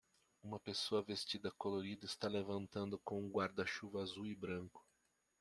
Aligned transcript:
Uma 0.41 0.59
pessoa 0.59 1.03
vestida 1.03 1.51
colorida 1.51 2.07
está 2.07 2.27
levantando 2.27 2.97
com 3.05 3.21
um 3.21 3.29
guarda-chuva 3.29 4.01
azul 4.01 4.25
e 4.25 4.33
branco. 4.33 4.83